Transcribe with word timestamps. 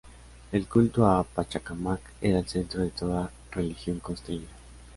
El 0.51 0.65
culto 0.65 1.05
a 1.05 1.23
Pachacámac 1.23 2.01
era 2.21 2.39
el 2.39 2.47
centro 2.47 2.81
de 2.81 2.89
toda 2.89 3.29
religión 3.51 3.99
costeña. 3.99 4.47